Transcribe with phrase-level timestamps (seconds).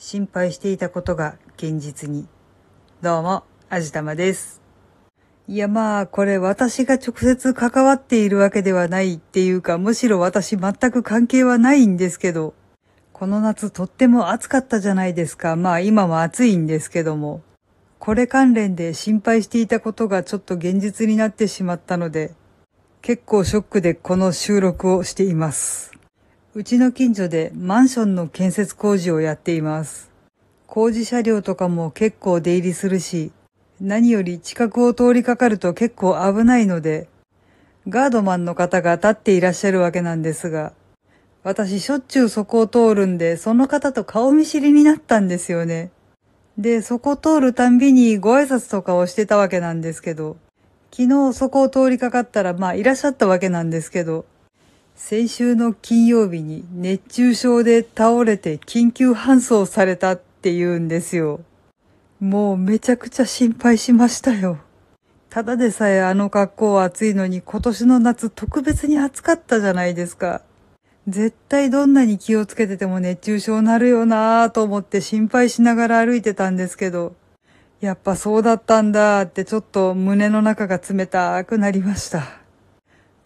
[0.00, 2.28] 心配していたことが現実に。
[3.02, 4.62] どうも、あじたまです。
[5.48, 12.54] いやまあ、これ私が直接関わっているわけではないっていうか、むしろ私全く関係はないんですけど、
[13.12, 15.56] この夏とっても暑かったじゃないですか。
[15.56, 17.42] まあ今も暑いんですけども。
[17.98, 22.34] これ関連で心配していたことがちょっと現実になってしまったので、
[23.02, 25.97] 結構ショックでこの収録をしています。
[26.54, 30.10] うちの近所でマンションの建設工事をやっています。
[30.66, 33.32] 工事車両とかも結構出入りするし、
[33.82, 37.06] 何より近くを通りかかると結構危ないので、
[37.86, 40.72] ガードマンの方が立っていらっしゃるわけなんですが、
[41.44, 45.90] 私しょっちゅうそこを通るんで、その方と顔見知りになったんですよね。
[46.56, 50.38] で、そこを通るたんびにご挨拶とかをしてたわけなんですけど、
[50.92, 54.24] 昨日そこを通りかかったら、まあいらっしゃったわけなんですけど、
[55.00, 61.40] 先週の金曜日に熱中症で倒れて緊急搬送されたって言うんですよ。
[62.18, 64.58] もうめちゃくちゃ心配しましたよ。
[65.30, 70.42] ただでさえあの格好は暑いのに今年の夏特別に暑かったじゃないですか。
[71.06, 77.14] 絶対どんなに気をつけてても熱中症になるよなぁと思って心配しながら歩いてたんですけど、
[77.80, 82.37] やっぱそうだったんだってちょっと胸の中が冷たくなりました。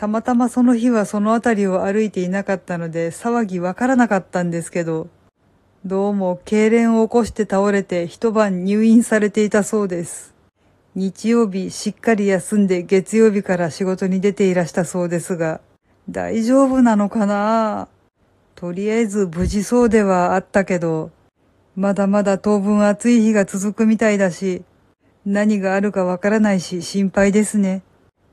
[0.03, 5.07] たまたまその日はその辺りを歩いていなかったので騒ぎわからなかったんですけど、
[5.85, 10.35] どうも痙攣を起こして倒れて一晩入院されていたそうです。
[10.97, 15.61] 日曜日しっかり休んで月曜日から仕事に出ていらしたそうですが、
[16.11, 17.87] 大丈夫なのかな？
[18.57, 21.13] とりあえず無事そうではあったけど、
[21.77, 24.65] まだまだ当分暑い日が続くみたいだし、
[25.25, 27.85] 何があるかわからないし心配ですね。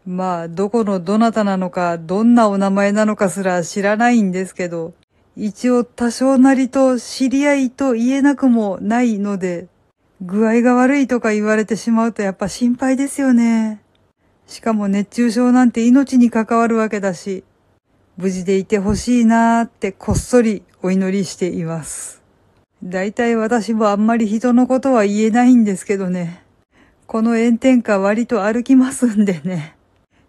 [0.10, 4.96] まあ、どこのどなたなのか、どんなお名前なのかすら知らないんですけど、
[5.36, 9.68] 一応多少なりと知り合いと言えなくもないので、
[10.20, 13.84] 具合が悪いとか言われてしまうとやっぱ心配ですよね。
[14.48, 17.44] しかも熱中症なんて命に関わるわけだし、
[18.17, 22.23] 無事でいてほしいなーってこっそりお祈りしています。
[22.83, 26.44] だいたい私もあんまり人のことは言えないんですけどね。
[27.06, 29.76] この炎天下割と歩きますんでね。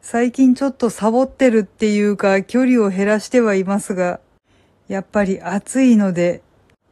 [0.03, 4.21] 最近ちょっとサボってるっていうか距離を減らしてはいますが、
[4.88, 6.43] やっぱり暑いので、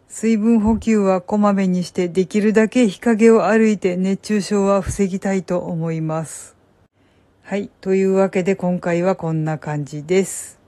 [0.08, 6.56] 水分補給はこまめにしてできるだけ日陰を歩いて熱中症は防ぎたいと思います。
[7.42, 7.70] はい。
[7.80, 10.58] というわけで今回はこんな感じです。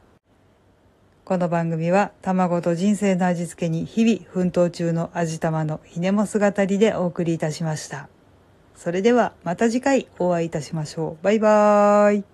[1.24, 8.08] この番組は卵と人生の味付けに日々奮闘中の味玉のひねも姿りでお送りいたしました。
[8.74, 11.24] それではまた次回お会いいたしましょう。
[11.24, 12.29] バイバーイ。